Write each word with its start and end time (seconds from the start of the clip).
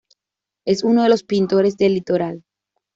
Es 0.65 0.83
uno 0.83 1.03
de 1.03 1.09
los 1.09 1.21
pintores 1.23 1.77
del 1.77 1.93
litoral 1.93 2.43